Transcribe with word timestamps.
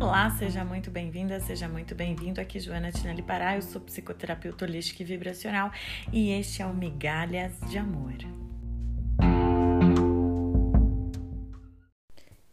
Olá, 0.00 0.30
seja 0.30 0.64
muito 0.64 0.92
bem-vinda, 0.92 1.40
seja 1.40 1.68
muito 1.68 1.92
bem-vindo. 1.92 2.40
Aqui 2.40 2.60
Joana 2.60 2.92
Tinelli 2.92 3.20
Pará, 3.20 3.56
eu 3.56 3.62
sou 3.62 3.80
psicoterapeuta 3.80 4.64
holística 4.64 5.02
e 5.02 5.04
vibracional 5.04 5.72
e 6.12 6.30
este 6.30 6.62
é 6.62 6.66
o 6.66 6.72
Migalhas 6.72 7.58
de 7.68 7.78
Amor. 7.78 8.14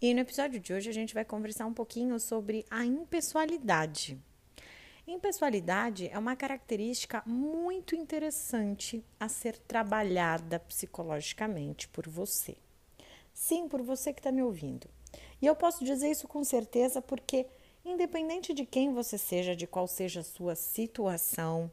E 0.01 0.11
no 0.11 0.21
episódio 0.21 0.59
de 0.59 0.73
hoje 0.73 0.89
a 0.89 0.93
gente 0.93 1.13
vai 1.13 1.23
conversar 1.23 1.67
um 1.67 1.73
pouquinho 1.73 2.19
sobre 2.19 2.65
a 2.67 2.83
impessoalidade. 2.83 4.17
Impessoalidade 5.05 6.09
é 6.11 6.17
uma 6.17 6.35
característica 6.35 7.21
muito 7.27 7.95
interessante 7.95 9.05
a 9.19 9.29
ser 9.29 9.55
trabalhada 9.59 10.59
psicologicamente 10.61 11.87
por 11.89 12.09
você. 12.09 12.57
Sim, 13.31 13.69
por 13.69 13.83
você 13.83 14.11
que 14.11 14.19
está 14.19 14.31
me 14.31 14.41
ouvindo. 14.41 14.94
E 15.41 15.45
eu 15.45 15.55
posso 15.55 15.83
dizer 15.83 16.09
isso 16.09 16.27
com 16.27 16.43
certeza 16.43 17.01
porque, 17.01 17.45
independente 17.83 18.53
de 18.53 18.65
quem 18.65 18.93
você 18.93 19.17
seja, 19.17 19.55
de 19.55 19.67
qual 19.67 19.87
seja 19.87 20.21
a 20.21 20.23
sua 20.23 20.55
situação 20.55 21.69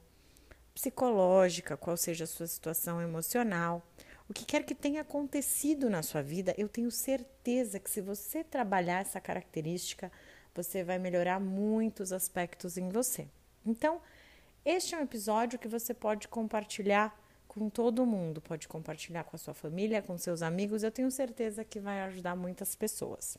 psicológica, 0.75 1.77
qual 1.77 1.97
seja 1.97 2.25
a 2.25 2.27
sua 2.27 2.47
situação 2.47 3.01
emocional, 3.01 3.83
o 4.29 4.33
que 4.33 4.45
quer 4.45 4.65
que 4.65 4.75
tenha 4.75 5.03
acontecido 5.03 5.91
na 5.91 6.03
sua 6.03 6.23
vida, 6.23 6.55
eu 6.57 6.69
tenho 6.69 6.91
certeza 6.91 7.79
que 7.79 7.91
se 7.91 8.01
você 8.01 8.43
trabalhar 8.43 9.01
essa 9.01 9.21
característica, 9.21 10.11
você 10.55 10.83
vai 10.83 10.99
melhorar 10.99 11.41
muitos 11.41 12.13
aspectos 12.13 12.77
em 12.77 12.89
você. 12.89 13.27
Então, 13.65 14.01
este 14.65 14.95
é 14.95 14.99
um 14.99 15.03
episódio 15.03 15.59
que 15.59 15.69
você 15.69 15.93
pode 15.93 16.29
compartilhar 16.29 17.19
com 17.49 17.69
todo 17.69 18.07
mundo, 18.07 18.41
pode 18.41 18.67
compartilhar 18.67 19.25
com 19.25 19.37
a 19.37 19.39
sua 19.39 19.53
família, 19.53 20.01
com 20.01 20.17
seus 20.17 20.41
amigos, 20.41 20.83
eu 20.83 20.91
tenho 20.91 21.11
certeza 21.11 21.65
que 21.65 21.79
vai 21.79 22.01
ajudar 22.01 22.35
muitas 22.35 22.75
pessoas. 22.75 23.37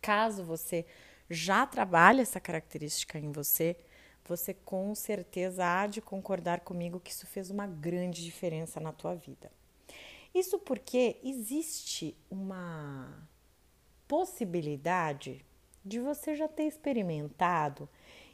Caso 0.00 0.44
você 0.44 0.86
já 1.28 1.66
trabalhe 1.66 2.20
essa 2.20 2.40
característica 2.40 3.18
em 3.18 3.30
você, 3.30 3.76
você 4.24 4.54
com 4.54 4.94
certeza 4.94 5.64
há 5.64 5.86
de 5.86 6.00
concordar 6.00 6.60
comigo 6.60 7.00
que 7.00 7.10
isso 7.10 7.26
fez 7.26 7.50
uma 7.50 7.66
grande 7.66 8.24
diferença 8.24 8.80
na 8.80 8.92
tua 8.92 9.14
vida. 9.14 9.50
Isso 10.34 10.58
porque 10.58 11.18
existe 11.24 12.16
uma 12.30 13.28
possibilidade 14.06 15.44
de 15.84 15.98
você 15.98 16.34
já 16.34 16.46
ter 16.46 16.64
experimentado 16.64 17.88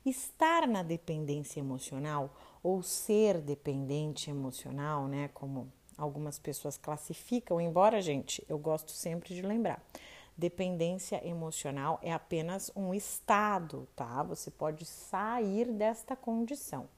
estar 0.05 0.67
na 0.67 0.83
dependência 0.83 1.61
emocional 1.61 2.34
ou 2.62 2.83
ser 2.83 3.41
dependente 3.41 4.30
emocional, 4.30 5.06
né? 5.06 5.28
Como 5.33 5.73
algumas 5.97 6.39
pessoas 6.39 6.77
classificam, 6.77 7.61
embora, 7.61 8.03
gente, 8.03 8.45
eu 8.48 8.58
gosto 8.58 8.91
sempre 8.92 9.34
de 9.34 9.42
lembrar. 9.42 9.83
Dependência 10.37 11.27
emocional 11.27 11.98
é 12.03 12.12
apenas 12.12 12.70
um 12.77 12.92
estado, 12.92 13.89
tá? 13.97 14.23
Você 14.25 14.51
pode 14.51 14.84
sair 14.84 15.73
desta 15.73 16.15
condição. 16.15 16.89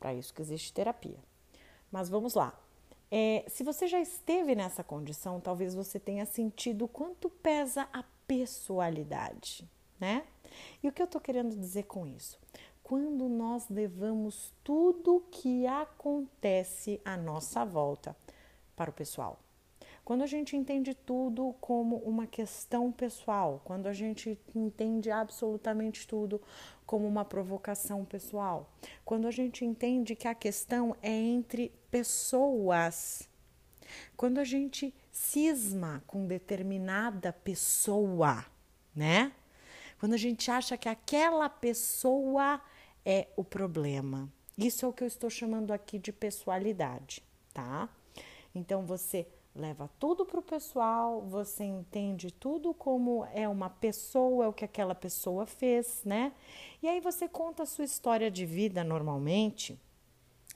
Para 0.00 0.12
isso 0.12 0.34
que 0.34 0.42
existe 0.42 0.72
terapia. 0.72 1.18
Mas 1.92 2.08
vamos 2.08 2.34
lá. 2.34 2.58
É, 3.08 3.44
se 3.46 3.62
você 3.62 3.86
já 3.86 4.00
esteve 4.00 4.54
nessa 4.56 4.82
condição, 4.82 5.38
talvez 5.38 5.74
você 5.74 6.00
tenha 6.00 6.26
sentido 6.26 6.88
quanto 6.88 7.30
pesa 7.30 7.88
a 7.92 8.02
pessoalidade, 8.26 9.68
né? 10.00 10.24
E 10.82 10.88
o 10.88 10.92
que 10.92 11.02
eu 11.02 11.04
estou 11.04 11.20
querendo 11.20 11.54
dizer 11.54 11.84
com 11.84 12.06
isso? 12.06 12.38
Quando 12.82 13.28
nós 13.28 13.68
levamos 13.68 14.52
tudo 14.64 15.24
que 15.30 15.66
acontece 15.66 17.00
à 17.04 17.16
nossa 17.16 17.64
volta 17.64 18.16
para 18.74 18.90
o 18.90 18.92
pessoal. 18.92 19.38
Quando 20.04 20.22
a 20.22 20.26
gente 20.26 20.56
entende 20.56 20.94
tudo 20.94 21.54
como 21.60 21.96
uma 21.98 22.26
questão 22.26 22.90
pessoal, 22.90 23.60
quando 23.64 23.86
a 23.86 23.92
gente 23.92 24.38
entende 24.54 25.10
absolutamente 25.10 26.08
tudo 26.08 26.40
como 26.84 27.06
uma 27.06 27.24
provocação 27.24 28.04
pessoal, 28.04 28.68
quando 29.04 29.28
a 29.28 29.30
gente 29.30 29.64
entende 29.64 30.16
que 30.16 30.26
a 30.26 30.34
questão 30.34 30.96
é 31.00 31.12
entre 31.12 31.72
pessoas, 31.88 33.28
quando 34.16 34.38
a 34.38 34.44
gente 34.44 34.92
cisma 35.10 36.02
com 36.06 36.26
determinada 36.26 37.32
pessoa, 37.32 38.44
né? 38.94 39.32
Quando 40.00 40.14
a 40.14 40.18
gente 40.18 40.50
acha 40.50 40.76
que 40.76 40.88
aquela 40.88 41.48
pessoa 41.48 42.60
é 43.04 43.28
o 43.36 43.44
problema. 43.44 44.28
Isso 44.58 44.84
é 44.84 44.88
o 44.88 44.92
que 44.92 45.04
eu 45.04 45.08
estou 45.08 45.30
chamando 45.30 45.72
aqui 45.72 45.96
de 45.96 46.12
pessoalidade, 46.12 47.22
tá? 47.54 47.88
Então 48.54 48.84
você 48.84 49.26
leva 49.54 49.88
tudo 49.98 50.24
para 50.24 50.40
o 50.40 50.42
pessoal, 50.42 51.20
você 51.20 51.64
entende 51.64 52.30
tudo 52.30 52.72
como 52.72 53.26
é 53.34 53.46
uma 53.46 53.68
pessoa, 53.68 54.46
é 54.46 54.48
o 54.48 54.52
que 54.52 54.64
aquela 54.64 54.94
pessoa 54.94 55.46
fez, 55.46 56.02
né? 56.04 56.32
E 56.82 56.88
aí 56.88 57.00
você 57.00 57.28
conta 57.28 57.62
a 57.62 57.66
sua 57.66 57.84
história 57.84 58.30
de 58.30 58.46
vida 58.46 58.82
normalmente, 58.82 59.78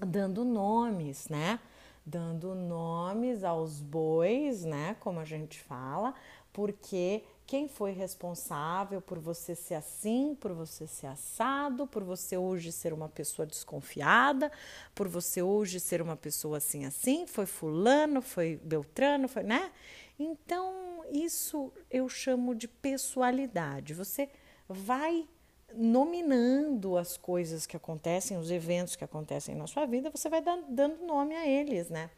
dando 0.01 0.45
nomes, 0.45 1.29
né? 1.29 1.61
Dando 2.05 2.55
nomes 2.55 3.45
aos 3.45 3.83
bois, 3.83 4.65
né? 4.65 4.97
Como 5.01 5.21
a 5.21 5.25
gente 5.25 5.61
fala, 5.61 6.15
porque 6.53 7.23
quem 7.47 7.69
foi 7.69 7.93
responsável 7.93 9.01
por 9.01 9.19
você 9.19 9.55
ser 9.55 9.75
assim, 9.75 10.37
por 10.41 10.53
você 10.53 10.87
ser 10.87 11.07
assado, 11.07 11.87
por 11.87 12.03
você 12.03 12.37
hoje 12.37 12.73
ser 12.73 12.93
uma 12.93 13.09
pessoa 13.09 13.47
desconfiada, 13.47 14.51
por 14.95 15.07
você 15.07 15.41
hoje 15.41 15.79
ser 15.79 16.03
uma 16.03 16.17
pessoa 16.17 16.57
assim 16.57 16.85
assim, 16.85 17.27
foi 17.27 17.47
fulano, 17.47 18.21
foi 18.21 18.61
Beltrano, 18.65 19.29
foi, 19.29 19.45
né? 19.45 19.71
Então, 20.19 21.05
isso 21.13 21.73
eu 21.91 22.09
chamo 22.09 22.55
de 22.55 22.67
pessoalidade. 22.67 23.95
Você 23.95 24.29
vai 24.69 25.29
nominando 25.75 26.97
as 26.97 27.17
coisas 27.17 27.67
que 27.67 27.77
acontecem, 27.77 28.39
os 28.39 28.51
eventos 28.51 28.97
que 28.97 29.05
acontecem 29.05 29.55
na 29.55 29.67
sua 29.67 29.87
vida, 29.87 30.11
você 30.11 30.29
vai 30.29 30.43
dando 30.43 31.05
nome 31.07 31.35
a 31.35 31.47
eles, 31.47 31.91
né? 31.91 32.11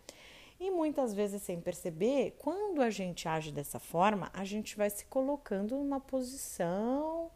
E 0.60 0.70
muitas 0.70 1.14
vezes, 1.14 1.42
sem 1.42 1.60
perceber, 1.60 2.34
quando 2.38 2.82
a 2.82 2.90
gente 2.90 3.28
age 3.28 3.52
dessa 3.52 3.78
forma, 3.78 4.28
a 4.32 4.44
gente 4.44 4.76
vai 4.76 4.90
se 4.90 5.04
colocando 5.06 5.76
numa 5.76 6.00
posição 6.00 7.30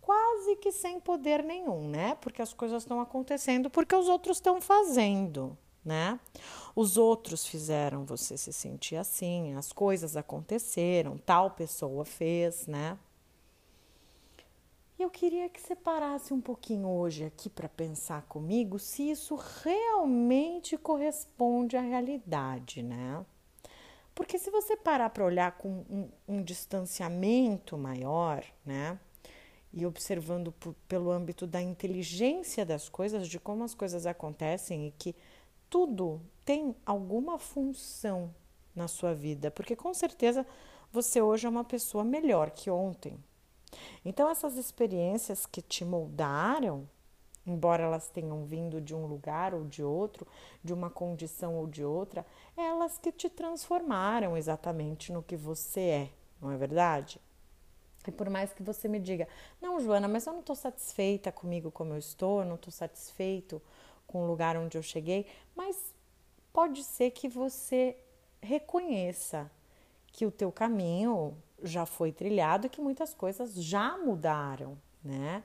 quase 0.00 0.56
que 0.56 0.70
sem 0.70 1.00
poder 1.00 1.42
nenhum, 1.42 1.88
né? 1.88 2.16
Porque 2.20 2.40
as 2.40 2.52
coisas 2.52 2.82
estão 2.82 3.00
acontecendo 3.00 3.68
porque 3.68 3.94
os 3.94 4.08
outros 4.08 4.36
estão 4.36 4.60
fazendo, 4.60 5.56
né? 5.84 6.18
Os 6.74 6.96
outros 6.96 7.46
fizeram 7.46 8.04
você 8.04 8.36
se 8.36 8.52
sentir 8.52 8.96
assim, 8.96 9.54
as 9.54 9.72
coisas 9.72 10.16
aconteceram, 10.16 11.18
tal 11.18 11.50
pessoa 11.50 12.04
fez, 12.04 12.66
né? 12.66 12.96
E 14.98 15.02
eu 15.02 15.10
queria 15.10 15.48
que 15.50 15.60
você 15.60 15.76
parasse 15.76 16.32
um 16.32 16.40
pouquinho 16.40 16.88
hoje 16.88 17.24
aqui 17.24 17.50
para 17.50 17.68
pensar 17.68 18.22
comigo 18.22 18.78
se 18.78 19.10
isso 19.10 19.34
realmente 19.62 20.78
corresponde 20.78 21.76
à 21.76 21.82
realidade, 21.82 22.82
né? 22.82 23.24
Porque 24.14 24.38
se 24.38 24.50
você 24.50 24.74
parar 24.74 25.10
para 25.10 25.26
olhar 25.26 25.52
com 25.58 25.84
um, 25.90 26.08
um, 26.26 26.42
distanciamento 26.42 27.76
maior, 27.76 28.42
né? 28.64 28.98
E 29.70 29.84
observando 29.84 30.50
por, 30.52 30.74
pelo 30.88 31.10
âmbito 31.10 31.46
da 31.46 31.60
inteligência 31.60 32.64
das 32.64 32.88
coisas, 32.88 33.28
de 33.28 33.38
como 33.38 33.64
as 33.64 33.74
coisas 33.74 34.06
acontecem 34.06 34.86
e 34.86 34.90
que 34.92 35.14
tudo 35.68 36.22
tem 36.42 36.74
alguma 36.86 37.38
função 37.38 38.34
na 38.74 38.88
sua 38.88 39.12
vida, 39.12 39.50
porque 39.50 39.76
com 39.76 39.92
certeza 39.92 40.46
você 40.90 41.20
hoje 41.20 41.46
é 41.46 41.50
uma 41.50 41.64
pessoa 41.64 42.02
melhor 42.02 42.50
que 42.50 42.70
ontem, 42.70 43.22
então, 44.04 44.28
essas 44.28 44.56
experiências 44.56 45.46
que 45.46 45.62
te 45.62 45.84
moldaram, 45.84 46.88
embora 47.46 47.84
elas 47.84 48.08
tenham 48.08 48.44
vindo 48.44 48.80
de 48.80 48.94
um 48.94 49.06
lugar 49.06 49.54
ou 49.54 49.64
de 49.64 49.82
outro, 49.82 50.26
de 50.62 50.72
uma 50.72 50.90
condição 50.90 51.56
ou 51.56 51.66
de 51.66 51.84
outra, 51.84 52.26
elas 52.56 52.98
que 52.98 53.12
te 53.12 53.30
transformaram 53.30 54.36
exatamente 54.36 55.12
no 55.12 55.22
que 55.22 55.36
você 55.36 55.80
é, 55.80 56.10
não 56.40 56.50
é 56.50 56.56
verdade? 56.56 57.20
E 58.06 58.12
por 58.12 58.30
mais 58.30 58.52
que 58.52 58.62
você 58.62 58.88
me 58.88 59.00
diga, 59.00 59.28
não, 59.60 59.80
Joana, 59.80 60.06
mas 60.06 60.26
eu 60.26 60.32
não 60.32 60.40
estou 60.40 60.54
satisfeita 60.54 61.32
comigo 61.32 61.70
como 61.70 61.92
eu 61.92 61.98
estou, 61.98 62.40
eu 62.40 62.46
não 62.46 62.54
estou 62.54 62.72
satisfeito 62.72 63.60
com 64.06 64.22
o 64.22 64.26
lugar 64.26 64.56
onde 64.56 64.78
eu 64.78 64.82
cheguei, 64.82 65.26
mas 65.54 65.94
pode 66.52 66.84
ser 66.84 67.10
que 67.10 67.28
você 67.28 67.96
reconheça 68.40 69.50
que 70.06 70.24
o 70.24 70.30
teu 70.30 70.52
caminho 70.52 71.36
já 71.62 71.86
foi 71.86 72.12
trilhado 72.12 72.66
e 72.66 72.70
que 72.70 72.80
muitas 72.80 73.14
coisas 73.14 73.54
já 73.54 73.96
mudaram, 73.98 74.78
né? 75.02 75.42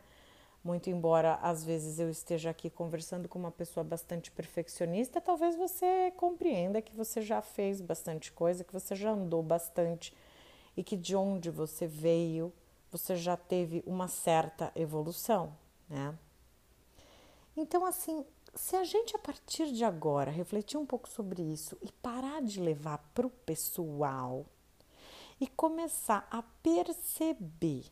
Muito 0.64 0.90
embora 0.90 1.36
às 1.42 1.64
vezes 1.64 2.00
eu 2.00 2.10
esteja 2.10 2.52
aqui 2.52 2.70
conversando 2.70 3.28
com 3.28 3.40
uma 3.40 3.52
pessoa 3.52 3.84
bastante 3.84 4.30
perfeccionista, 4.30 5.20
talvez 5.20 5.56
você 5.56 6.12
compreenda 6.18 6.82
que 6.82 6.96
você 6.96 7.22
já 7.22 7.42
fez 7.42 7.82
bastante 7.82 8.32
coisa, 8.32 8.64
que 8.64 8.74
você 8.74 8.96
já 8.96 9.12
andou 9.12 9.42
bastante 9.42 10.14
e 10.78 10.84
que 10.84 10.96
de 10.96 11.16
onde 11.16 11.50
você 11.50 11.88
veio, 11.88 12.54
você 12.92 13.16
já 13.16 13.36
teve 13.36 13.84
uma 13.88 14.08
certa 14.08 14.72
evolução, 14.76 15.56
né? 15.90 16.16
Então, 17.56 17.86
assim, 17.86 18.26
se 18.54 18.76
a 18.76 18.84
gente 18.84 19.16
a 19.16 19.20
partir 19.20 19.72
de 19.72 19.84
agora 19.84 20.32
refletir 20.32 20.78
um 20.78 20.86
pouco 20.86 21.10
sobre 21.10 21.42
isso 21.42 21.78
e 21.82 21.92
parar 21.92 22.42
de 22.42 22.60
levar 22.60 22.98
para 23.14 23.28
o 23.28 23.30
pessoal, 23.30 24.46
e 25.42 25.48
começar 25.48 26.28
a 26.30 26.44
perceber 26.44 27.92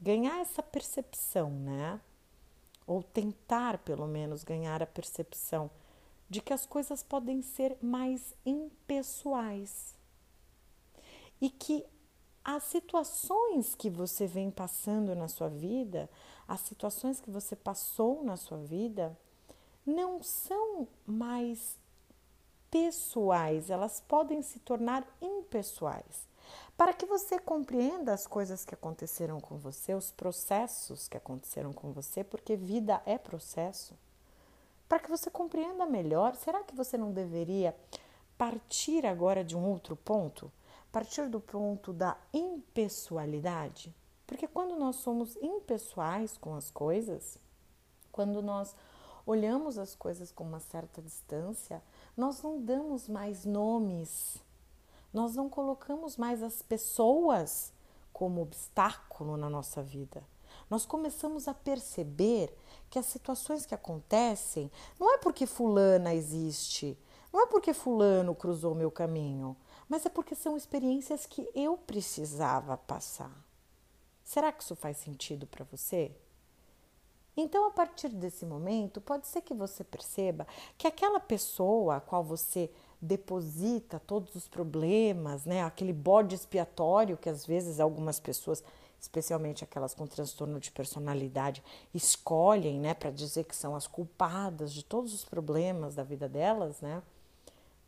ganhar 0.00 0.40
essa 0.40 0.60
percepção, 0.60 1.48
né? 1.48 2.00
Ou 2.84 3.04
tentar, 3.04 3.78
pelo 3.78 4.08
menos, 4.08 4.42
ganhar 4.42 4.82
a 4.82 4.86
percepção 4.86 5.70
de 6.28 6.40
que 6.40 6.52
as 6.52 6.66
coisas 6.66 7.00
podem 7.00 7.40
ser 7.40 7.78
mais 7.80 8.34
impessoais 8.44 9.94
e 11.40 11.48
que 11.48 11.86
as 12.44 12.64
situações 12.64 13.76
que 13.76 13.88
você 13.88 14.26
vem 14.26 14.50
passando 14.50 15.14
na 15.14 15.28
sua 15.28 15.48
vida, 15.48 16.10
as 16.48 16.62
situações 16.62 17.20
que 17.20 17.30
você 17.30 17.54
passou 17.54 18.24
na 18.24 18.36
sua 18.36 18.58
vida, 18.58 19.16
não 19.86 20.20
são 20.20 20.88
mais 21.06 21.78
pessoais, 22.68 23.70
elas 23.70 24.00
podem 24.00 24.42
se 24.42 24.58
tornar 24.58 25.06
impessoais. 25.20 26.31
Para 26.82 26.92
que 26.92 27.06
você 27.06 27.38
compreenda 27.38 28.12
as 28.12 28.26
coisas 28.26 28.64
que 28.64 28.74
aconteceram 28.74 29.40
com 29.40 29.56
você, 29.56 29.94
os 29.94 30.10
processos 30.10 31.06
que 31.06 31.16
aconteceram 31.16 31.72
com 31.72 31.92
você, 31.92 32.24
porque 32.24 32.56
vida 32.56 33.00
é 33.06 33.16
processo. 33.16 33.94
Para 34.88 34.98
que 34.98 35.08
você 35.08 35.30
compreenda 35.30 35.86
melhor, 35.86 36.34
será 36.34 36.64
que 36.64 36.74
você 36.74 36.98
não 36.98 37.12
deveria 37.12 37.72
partir 38.36 39.06
agora 39.06 39.44
de 39.44 39.56
um 39.56 39.64
outro 39.64 39.94
ponto? 39.94 40.50
Partir 40.90 41.28
do 41.28 41.38
ponto 41.38 41.92
da 41.92 42.16
impessoalidade? 42.34 43.94
Porque 44.26 44.48
quando 44.48 44.74
nós 44.74 44.96
somos 44.96 45.36
impessoais 45.36 46.36
com 46.36 46.52
as 46.52 46.68
coisas, 46.68 47.38
quando 48.10 48.42
nós 48.42 48.74
olhamos 49.24 49.78
as 49.78 49.94
coisas 49.94 50.32
com 50.32 50.42
uma 50.42 50.58
certa 50.58 51.00
distância, 51.00 51.80
nós 52.16 52.42
não 52.42 52.60
damos 52.60 53.08
mais 53.08 53.44
nomes 53.44 54.42
nós 55.12 55.34
não 55.34 55.48
colocamos 55.48 56.16
mais 56.16 56.42
as 56.42 56.62
pessoas 56.62 57.72
como 58.12 58.40
obstáculo 58.40 59.36
na 59.36 59.50
nossa 59.50 59.82
vida. 59.82 60.22
Nós 60.70 60.86
começamos 60.86 61.48
a 61.48 61.54
perceber 61.54 62.56
que 62.88 62.98
as 62.98 63.06
situações 63.06 63.66
que 63.66 63.74
acontecem 63.74 64.70
não 64.98 65.14
é 65.14 65.18
porque 65.18 65.46
Fulana 65.46 66.14
existe, 66.14 66.98
não 67.32 67.42
é 67.42 67.46
porque 67.46 67.72
Fulano 67.72 68.34
cruzou 68.34 68.74
meu 68.74 68.90
caminho, 68.90 69.56
mas 69.88 70.06
é 70.06 70.08
porque 70.08 70.34
são 70.34 70.56
experiências 70.56 71.26
que 71.26 71.48
eu 71.54 71.76
precisava 71.76 72.76
passar. 72.76 73.32
Será 74.24 74.52
que 74.52 74.62
isso 74.62 74.76
faz 74.76 74.96
sentido 74.98 75.46
para 75.46 75.64
você? 75.64 76.14
Então, 77.36 77.66
a 77.66 77.70
partir 77.70 78.10
desse 78.10 78.44
momento, 78.44 79.00
pode 79.00 79.26
ser 79.26 79.40
que 79.40 79.54
você 79.54 79.82
perceba 79.82 80.46
que 80.76 80.86
aquela 80.86 81.18
pessoa 81.18 81.96
a 81.96 82.00
qual 82.00 82.22
você 82.22 82.70
deposita 83.02 83.98
todos 83.98 84.36
os 84.36 84.46
problemas, 84.46 85.44
né? 85.44 85.64
Aquele 85.64 85.92
bode 85.92 86.36
expiatório 86.36 87.16
que 87.16 87.28
às 87.28 87.44
vezes 87.44 87.80
algumas 87.80 88.20
pessoas, 88.20 88.62
especialmente 89.00 89.64
aquelas 89.64 89.92
com 89.92 90.06
transtorno 90.06 90.60
de 90.60 90.70
personalidade, 90.70 91.64
escolhem, 91.92 92.78
né, 92.78 92.94
para 92.94 93.10
dizer 93.10 93.42
que 93.44 93.56
são 93.56 93.74
as 93.74 93.88
culpadas 93.88 94.72
de 94.72 94.84
todos 94.84 95.12
os 95.12 95.24
problemas 95.24 95.96
da 95.96 96.04
vida 96.04 96.28
delas, 96.28 96.80
né? 96.80 97.02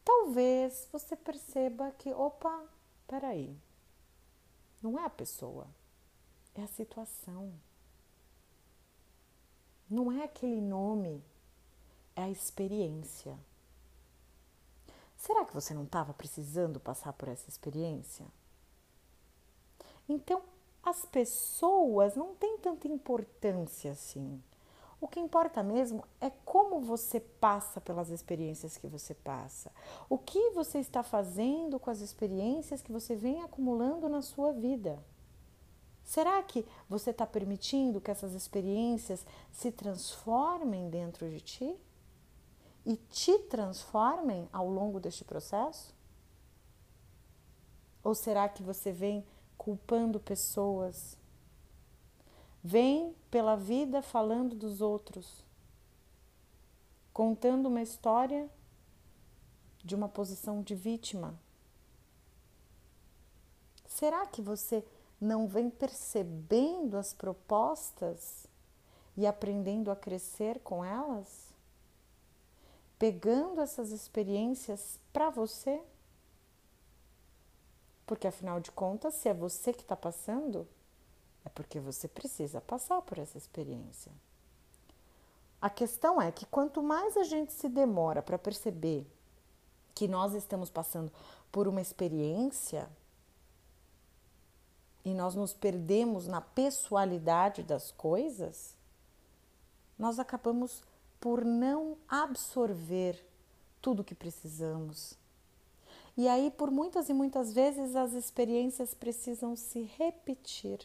Talvez 0.05 0.89
você 0.93 1.15
perceba 1.15 1.93
que, 1.93 2.13
opa, 2.13 2.65
peraí, 3.07 3.57
não 4.83 4.99
é 4.99 5.05
a 5.05 5.11
pessoa, 5.11 5.69
é 6.57 6.63
a 6.63 6.67
situação. 6.67 7.53
Não 9.89 10.11
é 10.11 10.25
aquele 10.25 10.61
nome, 10.61 11.23
é 12.17 12.23
a 12.23 12.31
experiência. 12.31 13.39
Será 15.25 15.43
que 15.47 15.55
você 15.55 15.73
não 15.73 15.85
estava 15.85 16.13
precisando 16.13 16.79
passar 16.79 17.15
por 17.15 17.29
essa 17.29 17.49
experiência? 17.49 18.27
Então, 20.07 20.43
as 20.83 21.07
pessoas 21.07 22.15
não 22.15 22.35
têm 22.35 22.59
tanta 22.59 22.87
importância 22.87 23.93
assim. 23.93 24.39
O 25.01 25.09
que 25.09 25.19
importa 25.19 25.63
mesmo 25.63 26.05
é 26.21 26.29
como 26.45 26.79
você 26.79 27.21
passa 27.21 27.81
pelas 27.81 28.11
experiências 28.11 28.77
que 28.77 28.87
você 28.87 29.15
passa. 29.15 29.73
O 30.11 30.19
que 30.19 30.51
você 30.51 30.79
está 30.79 31.03
fazendo 31.03 31.81
com 31.81 31.89
as 31.89 32.01
experiências 32.01 32.83
que 32.83 32.93
você 32.93 33.17
vem 33.17 33.43
acumulando 33.43 34.11
na 34.11 34.21
sua 34.21 34.53
vida. 34.53 35.03
Será 36.05 36.43
que 36.43 36.67
você 36.87 37.13
está 37.13 37.27
permitindo 37.27 37.99
que 37.99 38.11
essas 38.11 38.35
experiências 38.35 39.25
se 39.51 39.73
transformem 39.73 40.91
dentro 40.91 41.31
de 41.31 41.41
ti? 41.41 41.81
E 42.85 42.97
te 42.97 43.39
transformem 43.41 44.49
ao 44.53 44.69
longo 44.69 45.01
deste 45.01 45.25
processo? 45.25 45.95
Ou 48.03 48.15
será 48.15 48.49
que 48.49 48.63
você 48.63 48.93
vem 48.93 49.25
culpando 49.57 50.21
pessoas? 50.21 51.17
Vem 52.63 53.15
pela 53.31 53.57
vida 53.57 54.03
falando 54.03 54.55
dos 54.55 54.81
outros, 54.81 55.45
contando 57.13 57.67
uma 57.67 57.83
história 57.83 58.49
de 59.83 59.95
uma 59.95 60.09
posição 60.09 60.63
de 60.63 60.75
vítima? 60.75 61.39
Será 63.87 64.27
que 64.27 64.43
você 64.43 64.85
não 65.21 65.47
vem 65.47 65.71
percebendo 65.71 66.97
as 66.97 67.15
propostas 67.15 68.47
e 69.17 69.27
aprendendo 69.27 69.91
a 69.91 69.97
crescer 69.97 70.59
com 70.61 70.85
elas? 70.85 71.54
Pegando 73.05 73.61
essas 73.61 73.91
experiências 73.91 74.99
para 75.13 75.29
você? 75.29 75.79
Porque 78.07 78.27
afinal 78.27 78.61
de 78.61 78.73
contas, 78.73 79.13
se 79.13 79.29
é 79.29 79.35
você 79.35 79.75
que 79.75 79.83
está 79.83 79.95
passando, 79.95 80.67
é 81.45 81.51
porque 81.51 81.79
você 81.79 82.09
precisa 82.09 82.63
passar 82.63 83.03
por 83.03 83.19
essa 83.19 83.37
experiência. 83.37 84.11
A 85.61 85.69
questão 85.69 86.19
é 86.19 86.33
que 86.33 86.47
quanto 86.47 86.83
mais 86.83 87.15
a 87.19 87.25
gente 87.25 87.53
se 87.53 87.69
demora 87.69 88.23
para 88.23 88.39
perceber 88.39 89.07
que 89.95 90.09
nós 90.09 90.33
estamos 90.33 90.71
passando 90.71 91.13
por 91.53 91.69
uma 91.69 91.83
experiência 91.83 92.89
e 95.05 95.13
nós 95.13 95.35
nos 95.35 95.53
perdemos 95.53 96.27
na 96.27 96.41
pessoalidade 96.41 97.63
das 97.63 97.93
coisas, 97.93 98.75
nós 99.99 100.19
acabamos 100.19 100.83
por 101.25 101.43
não 101.43 101.97
absorver 102.07 103.19
tudo 103.81 104.01
o 104.01 104.05
que 104.05 104.15
precisamos. 104.15 105.15
E 106.19 106.29
aí, 106.29 106.51
por 106.51 106.71
muitas 106.71 107.09
e 107.09 107.15
muitas 107.15 107.51
vezes, 107.51 107.97
as 107.97 108.13
experiências 108.13 108.93
precisam 108.93 109.57
se 109.57 109.85
repetir. 109.97 110.81